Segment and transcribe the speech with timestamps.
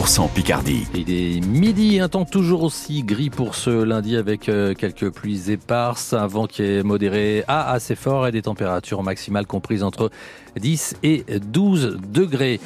[0.00, 0.86] 100% Picardie.
[0.94, 5.50] Il est midi, un temps toujours aussi gris pour ce lundi avec euh, quelques pluies
[5.50, 10.10] éparses, un vent qui est modéré à assez fort et des températures maximales comprises entre
[10.56, 12.60] 10 et 12 degrés.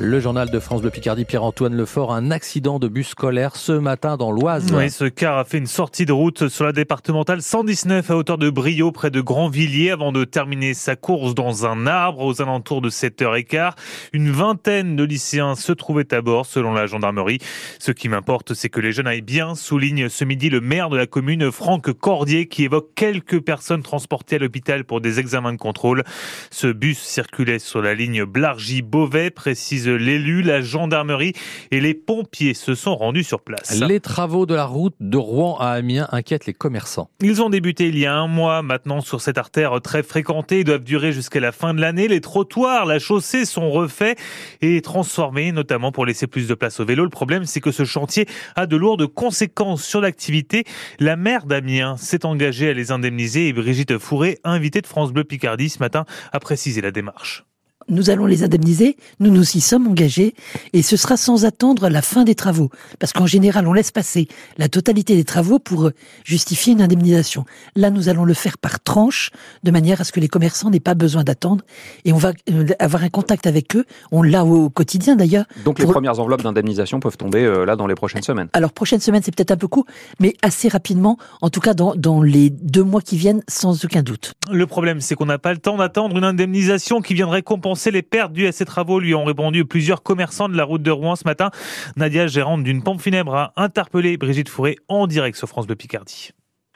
[0.00, 4.16] Le journal de France Bleu Picardie, Pierre-Antoine Lefort, un accident de bus scolaire ce matin
[4.16, 4.72] dans l'Oise.
[4.72, 8.38] Oui, ce car a fait une sortie de route sur la départementale 119 à hauteur
[8.38, 12.80] de Brio, près de Grandvilliers, avant de terminer sa course dans un arbre aux alentours
[12.80, 13.72] de 7h15.
[14.12, 17.38] Une vingtaine de lycéens se trouvaient à bord, selon la gendarmerie.
[17.80, 20.96] Ce qui m'importe, c'est que les jeunes aillent bien, souligne ce midi le maire de
[20.96, 25.58] la commune, Franck Cordier, qui évoque quelques personnes transportées à l'hôpital pour des examens de
[25.58, 26.04] contrôle.
[26.52, 31.32] Ce bus circulait sur la ligne Blargy-Beauvais, précise l'élu, la gendarmerie
[31.70, 33.80] et les pompiers se sont rendus sur place.
[33.80, 37.10] Les travaux de la route de Rouen à Amiens inquiètent les commerçants.
[37.20, 40.60] Ils ont débuté il y a un mois maintenant sur cette artère très fréquentée.
[40.60, 42.08] Ils doivent durer jusqu'à la fin de l'année.
[42.08, 44.18] Les trottoirs, la chaussée sont refaits
[44.60, 47.04] et transformés, notamment pour laisser plus de place au vélo.
[47.04, 48.26] Le problème, c'est que ce chantier
[48.56, 50.64] a de lourdes conséquences sur l'activité.
[50.98, 55.24] La maire d'Amiens s'est engagée à les indemniser et Brigitte Fourré, invitée de France Bleu
[55.24, 57.47] Picardie ce matin, a précisé la démarche
[57.88, 60.34] nous allons les indemniser, nous nous y sommes engagés,
[60.72, 64.28] et ce sera sans attendre la fin des travaux, parce qu'en général, on laisse passer
[64.58, 65.90] la totalité des travaux pour
[66.24, 67.44] justifier une indemnisation.
[67.76, 69.30] Là, nous allons le faire par tranche,
[69.62, 71.64] de manière à ce que les commerçants n'aient pas besoin d'attendre,
[72.04, 75.46] et on va euh, avoir un contact avec eux, on l'a au quotidien d'ailleurs.
[75.64, 79.00] Donc les premières enveloppes d'indemnisation peuvent tomber euh, là dans les prochaines semaines Alors, prochaine
[79.00, 79.86] semaine, c'est peut-être un peu court,
[80.20, 84.02] mais assez rapidement, en tout cas dans, dans les deux mois qui viennent, sans aucun
[84.02, 84.34] doute.
[84.50, 88.02] Le problème, c'est qu'on n'a pas le temps d'attendre une indemnisation qui viendrait compenser les
[88.02, 91.16] pertes dues à ces travaux, lui ont répondu plusieurs commerçants de la route de Rouen
[91.16, 91.50] ce matin.
[91.96, 96.32] Nadia, gérante d'une pompe funèbre, a interpellé Brigitte Fourré en direct sur France de Picardie.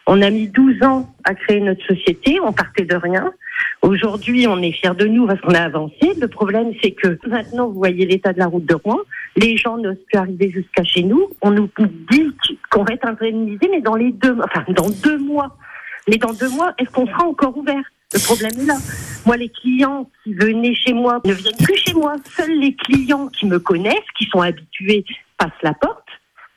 [0.06, 3.32] On a mis 12 ans à créer notre société, on partait de rien.
[3.82, 6.14] Aujourd'hui, on est fiers de nous parce qu'on a avancé.
[6.20, 8.98] Le problème, c'est que maintenant, vous voyez l'état de la route de Rouen.
[9.36, 11.28] Les gens n'osent plus arriver jusqu'à chez nous.
[11.40, 11.68] On nous
[12.10, 12.32] dit
[12.70, 14.46] qu'on va être indemnisé, mais dans les deux mois.
[16.08, 17.82] Mais dans deux mois, est-ce qu'on sera encore ouvert?
[18.12, 18.76] Le problème est là.
[19.24, 22.16] Moi, les clients qui venaient chez moi ne viennent plus chez moi.
[22.36, 25.04] Seuls les clients qui me connaissent, qui sont habitués,
[25.38, 26.08] passent la porte.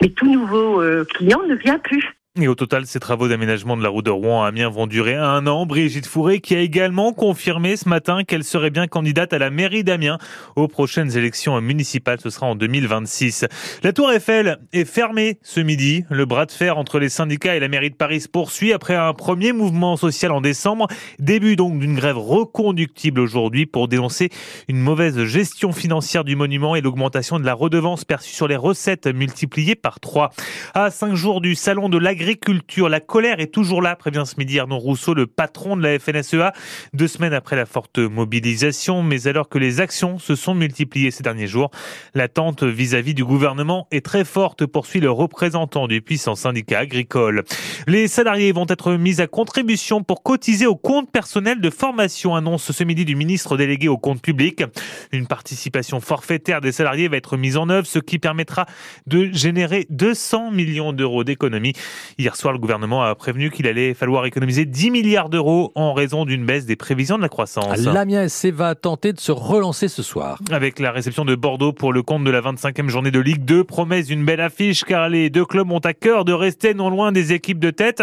[0.02, 2.15] Mais tout nouveau euh, client ne vient plus.
[2.38, 5.16] Et au total, ces travaux d'aménagement de la route de Rouen à Amiens vont durer
[5.16, 5.66] un an.
[5.66, 9.86] Brigitte Fourré qui a également confirmé ce matin qu'elle serait bien candidate à la mairie
[9.86, 10.18] d'Amiens
[10.58, 12.20] aux prochaines élections municipales.
[12.22, 13.46] Ce sera en 2026.
[13.84, 16.04] La Tour Eiffel est fermée ce midi.
[16.10, 18.96] Le bras de fer entre les syndicats et la mairie de Paris se poursuit après
[18.96, 20.88] un premier mouvement social en décembre.
[21.20, 24.28] Début donc d'une grève reconductible aujourd'hui pour dénoncer
[24.68, 29.08] une mauvaise gestion financière du monument et l'augmentation de la redevance perçue sur les recettes
[29.08, 30.32] multipliées par trois.
[30.74, 32.90] À cinq jours du salon de l'agriculture, Agriculture.
[32.90, 36.54] La colère est toujours là, prévient ce midi Arnaud Rousseau, le patron de la FNSEA,
[36.92, 41.22] deux semaines après la forte mobilisation, mais alors que les actions se sont multipliées ces
[41.22, 41.70] derniers jours.
[42.16, 47.44] L'attente vis-à-vis du gouvernement est très forte, poursuit le représentant du puissant syndicat agricole.
[47.86, 52.72] Les salariés vont être mis à contribution pour cotiser au compte personnel de formation, annonce
[52.72, 54.64] ce midi du ministre délégué au compte public.
[55.12, 58.66] Une participation forfaitaire des salariés va être mise en œuvre, ce qui permettra
[59.06, 61.74] de générer 200 millions d'euros d'économies.
[62.18, 66.24] Hier soir, le gouvernement a prévenu qu'il allait falloir économiser 10 milliards d'euros en raison
[66.24, 67.78] d'une baisse des prévisions de la croissance.
[67.80, 70.40] L'Amiens SC va tenter de se relancer ce soir.
[70.50, 73.66] Avec la réception de Bordeaux pour le compte de la 25e journée de Ligue 2,
[73.66, 77.12] promesse d'une belle affiche car les deux clubs ont à cœur de rester non loin
[77.12, 78.02] des équipes de tête.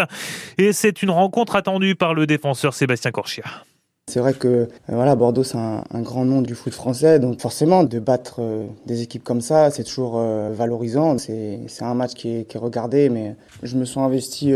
[0.58, 3.44] Et c'est une rencontre attendue par le défenseur Sébastien Corchia.
[4.10, 7.84] C'est vrai que euh, voilà, Bordeaux, c'est un, grand nom du foot français, donc forcément,
[7.84, 11.18] de battre euh, des équipes comme ça, c'est toujours euh, valorisant.
[11.18, 14.52] C'est un match qui est, regardé, mais je me sens investi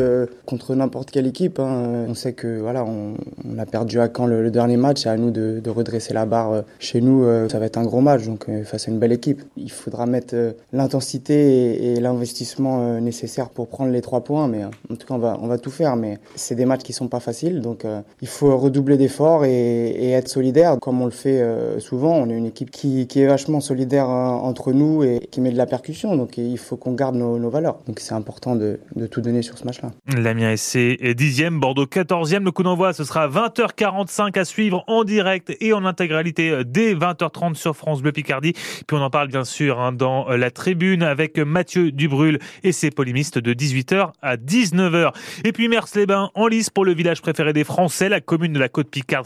[0.47, 1.61] contre n'importe quelle équipe.
[1.61, 2.07] Hein.
[2.09, 3.15] On sait que voilà, on,
[3.59, 7.01] a perdu à Caen le, dernier match, c'est à nous de, redresser la barre chez
[7.01, 7.25] nous.
[7.49, 9.43] ça va être un gros match, donc face à une belle équipe.
[9.57, 10.35] Il faudra mettre
[10.73, 15.39] l'intensité et, l'investissement nécessaire pour prendre les trois points, mais en tout cas, on va,
[15.41, 15.97] on va tout faire.
[15.97, 17.87] Mais c'est des matchs qui sont pas faciles, donc
[18.21, 22.15] il faut redoubler d'efforts et, être solidaire comme on le fait euh, souvent.
[22.15, 25.57] On est une équipe qui, est vachement solidaire euh, entre nous et qui met de
[25.57, 26.17] la percussion.
[26.17, 27.79] Donc il faut qu'on garde nos, valeurs.
[27.87, 28.79] Donc c'est important de,
[29.11, 29.91] tout donner sur ce match-là.
[30.17, 32.45] L'Amiens SC est 10e, Bordeaux 14e.
[32.45, 36.95] Le coup d'envoi, ce sera 20h45 à suivre en direct et en intégralité euh, dès
[36.95, 38.53] 20h30 sur France Bleu Picardie.
[38.53, 42.91] Puis on en parle bien sûr hein, dans la tribune avec Mathieu Dubrul et ses
[42.91, 45.13] polémistes de 18h à 19h.
[45.45, 48.69] Et puis Mers-les-Bains en lice pour le village préféré des Français, la commune de la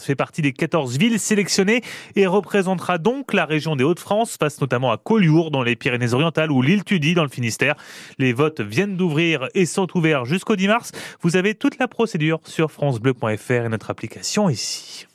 [0.05, 1.82] Fait partie des 14 villes sélectionnées
[2.17, 6.62] et représentera donc la région des Hauts-de-France, face notamment à Collioure dans les Pyrénées-Orientales ou
[6.62, 7.76] l'île Tudy dans le Finistère.
[8.19, 10.93] Les votes viennent d'ouvrir et sont ouverts jusqu'au 10 mars.
[11.23, 15.06] Vous avez toute la procédure sur francebleu.fr et notre application ici.